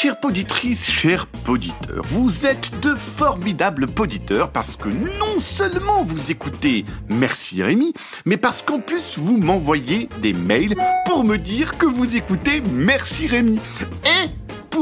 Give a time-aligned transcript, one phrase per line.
[0.00, 6.86] Chères poditrices, chers poditeurs, vous êtes de formidables poditeurs parce que non seulement vous écoutez
[7.10, 7.92] Merci Rémi,
[8.24, 10.74] mais parce qu'en plus vous m'envoyez des mails
[11.04, 13.60] pour me dire que vous écoutez Merci Rémi.
[14.06, 14.30] Et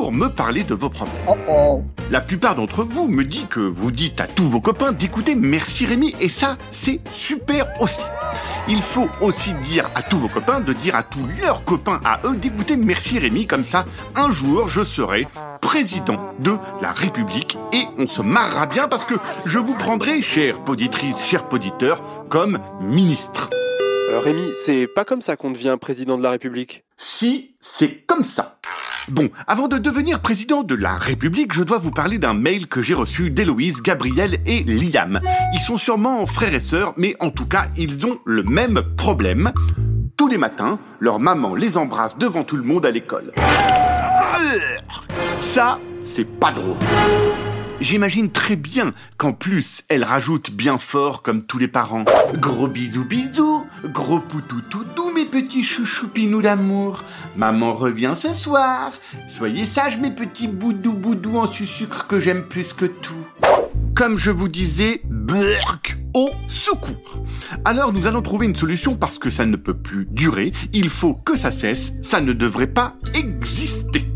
[0.09, 1.15] pour me parler de vos problèmes.
[2.11, 5.85] La plupart d'entre vous me dit que vous dites à tous vos copains d'écouter Merci
[5.85, 8.01] Rémi et ça c'est super aussi.
[8.71, 12.21] Il faut aussi dire à tous vos copains de dire à tous leurs copains à
[12.25, 13.85] eux d'écouter Merci Rémi comme ça.
[14.17, 15.27] Un jour, je serai
[15.61, 20.65] président de la République et on se marrera bien parce que je vous prendrai, chère
[20.65, 23.51] poditrice, chers poditeurs, comme ministre.
[24.11, 26.83] Euh, Rémi, c'est pas comme ça qu'on devient président de la République?
[26.97, 28.59] Si, c'est comme ça.
[29.11, 32.83] Bon, avant de devenir président de la République, je dois vous parler d'un mail que
[32.83, 35.21] j'ai reçu d'Héloïse, Gabriel et Liam.
[35.55, 39.53] Ils sont sûrement frères et sœurs, mais en tout cas, ils ont le même problème.
[40.17, 43.33] Tous les matins, leur maman les embrasse devant tout le monde à l'école.
[45.41, 46.77] Ça, c'est pas drôle.
[47.81, 52.05] J'imagine très bien qu'en plus, elle rajoute bien fort comme tous les parents.
[52.35, 57.05] Gros bisous bisous, gros poutou tout mes petits chouchoupinous d'amour.
[57.37, 58.93] Maman revient ce soir.
[59.29, 63.27] Soyez sages mes petits boudou boudou en sucre que j'aime plus que tout.
[63.95, 67.25] Comme je vous disais, burk au secours.
[67.65, 70.53] Alors nous allons trouver une solution parce que ça ne peut plus durer.
[70.73, 71.93] Il faut que ça cesse.
[72.03, 74.08] Ça ne devrait pas exister.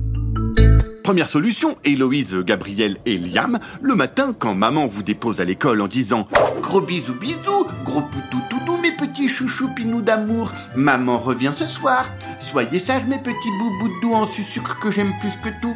[1.02, 5.88] Première solution, Héloïse, Gabriel et Liam, le matin quand maman vous dépose à l'école en
[5.88, 6.28] disant
[6.60, 12.10] Gros bisous bisous, gros poutou doux mes petits chouchous pinous d'amour, maman revient ce soir,
[12.38, 15.74] soyez sages mes petits boubous doux en sucre que j'aime plus que tout.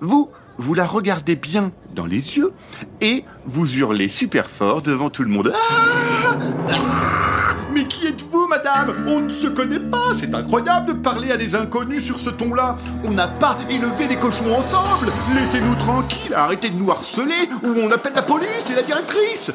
[0.00, 2.52] Vous, vous la regardez bien dans les yeux
[3.00, 5.52] et vous hurlez super fort devant tout le monde.
[5.54, 6.36] Ah
[6.70, 7.35] ah
[7.76, 9.04] mais qui êtes-vous, madame?
[9.06, 12.76] On ne se connaît pas, c'est incroyable de parler à des inconnus sur ce ton-là.
[13.04, 15.12] On n'a pas élevé les cochons ensemble.
[15.34, 19.50] Laissez-nous tranquilles, arrêtez de nous harceler, ou on appelle la police et la directrice.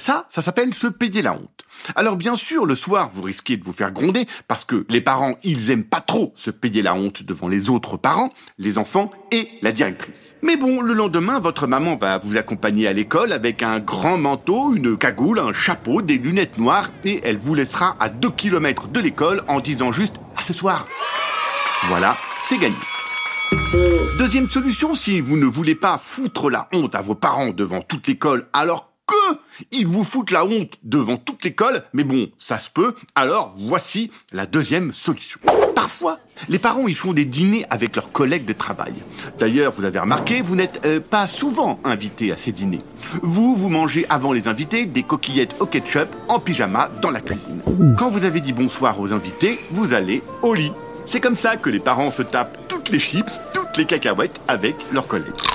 [0.00, 1.66] Ça, ça s'appelle se payer la honte.
[1.94, 5.34] Alors bien sûr, le soir, vous risquez de vous faire gronder parce que les parents,
[5.42, 9.50] ils aiment pas trop se payer la honte devant les autres parents, les enfants et
[9.60, 10.34] la directrice.
[10.40, 14.74] Mais bon, le lendemain, votre maman va vous accompagner à l'école avec un grand manteau,
[14.74, 19.00] une cagoule, un chapeau, des lunettes noires et elle vous laissera à 2 km de
[19.00, 20.86] l'école en disant juste à ce soir.
[21.88, 22.16] Voilà,
[22.48, 22.74] c'est gagné.
[24.18, 28.06] Deuxième solution, si vous ne voulez pas foutre la honte à vos parents devant toute
[28.08, 28.89] l'école alors
[29.70, 32.94] ils vous foutent la honte devant toute l'école, mais bon, ça se peut.
[33.14, 35.40] Alors voici la deuxième solution.
[35.74, 36.18] Parfois,
[36.48, 38.94] les parents ils font des dîners avec leurs collègues de travail.
[39.38, 42.82] D'ailleurs, vous avez remarqué, vous n'êtes euh, pas souvent invité à ces dîners.
[43.22, 47.60] Vous, vous mangez avant les invités des coquillettes au ketchup en pyjama dans la cuisine.
[47.98, 50.72] Quand vous avez dit bonsoir aux invités, vous allez au lit.
[51.06, 54.76] C'est comme ça que les parents se tapent toutes les chips, toutes les cacahuètes avec
[54.92, 55.49] leurs collègues.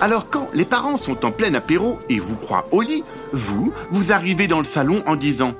[0.00, 4.12] Alors quand les parents sont en plein apéro et vous croient au lit, vous, vous
[4.12, 5.54] arrivez dans le salon en disant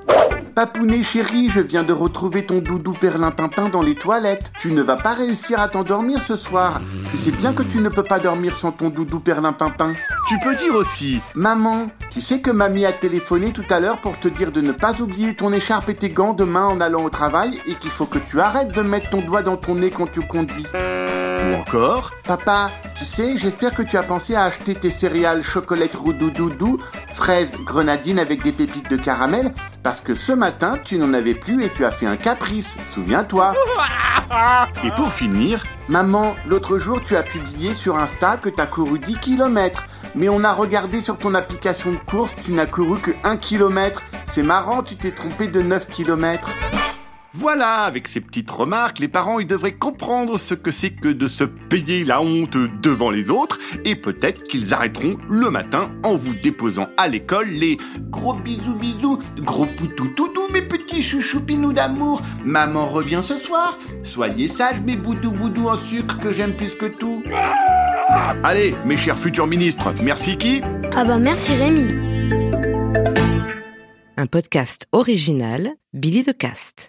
[0.55, 4.51] Papounet chéri, je viens de retrouver ton doudou perlimpinpin dans les toilettes.
[4.59, 6.81] Tu ne vas pas réussir à t'endormir ce soir.
[7.11, 9.93] Tu sais bien que tu ne peux pas dormir sans ton doudou perlimpinpin.
[10.27, 14.19] Tu peux dire aussi Maman, tu sais que mamie a téléphoné tout à l'heure pour
[14.19, 17.09] te dire de ne pas oublier ton écharpe et tes gants demain en allant au
[17.09, 20.11] travail et qu'il faut que tu arrêtes de mettre ton doigt dans ton nez quand
[20.11, 20.65] tu conduis.
[21.41, 25.95] Ou encore, papa, tu sais, j'espère que tu as pensé à acheter tes céréales chocolate
[25.95, 26.79] doudou,
[27.11, 31.63] fraises, grenadines avec des pépites de caramel, parce que ce matin, tu n'en avais plus
[31.63, 33.53] et tu as fait un caprice, souviens-toi.
[34.83, 38.99] Et pour finir, maman, l'autre jour, tu as publié sur Insta que tu as couru
[38.99, 39.85] 10 km,
[40.15, 44.03] mais on a regardé sur ton application de course, tu n'as couru que 1 km.
[44.25, 46.49] C'est marrant, tu t'es trompé de 9 km.
[47.33, 51.27] Voilà, avec ces petites remarques, les parents ils devraient comprendre ce que c'est que de
[51.27, 56.33] se payer la honte devant les autres et peut-être qu'ils arrêteront le matin en vous
[56.33, 57.77] déposant à l'école les
[58.09, 64.47] gros bisous bisous, gros poutou toutou mes petits chouchoupinous d'amour, maman revient ce soir, soyez
[64.47, 67.21] sages mes boudou boudou en sucre que j'aime plus que tout.
[68.43, 70.61] Allez, mes chers futurs ministres, merci qui?
[70.95, 72.09] Ah bah merci Rémi.
[74.17, 76.87] Un podcast original, Billy de Cast.